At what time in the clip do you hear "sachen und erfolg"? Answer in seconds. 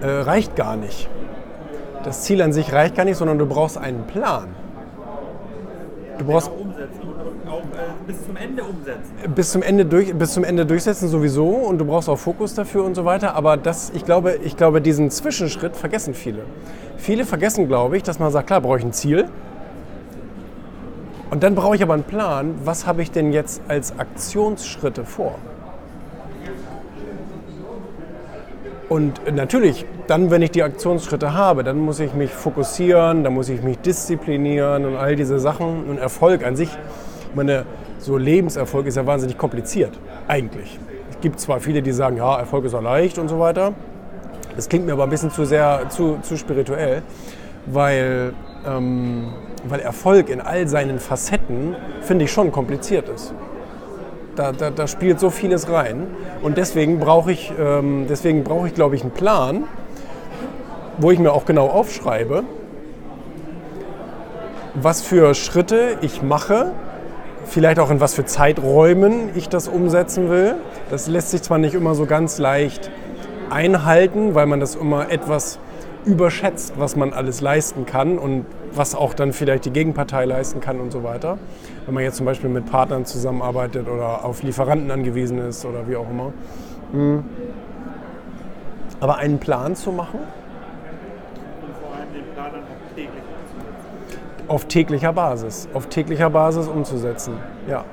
35.38-36.44